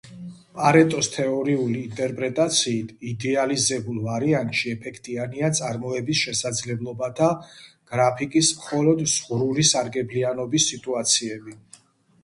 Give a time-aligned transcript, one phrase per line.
[0.59, 7.29] პარეტოს თეორიული ინტერპრეტაციით, იდეალიზებულ ვარიანტში ეფექტიანია წარმოების შესაძლებლობათა
[7.93, 11.57] გრაფიკის მხოლოდ ზღვრული სარგებლიანობის სიტუაციები.